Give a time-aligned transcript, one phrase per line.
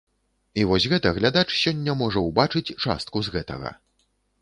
[0.61, 3.79] І вось гэта глядач сёння можа ўбачыць частку з гэтага.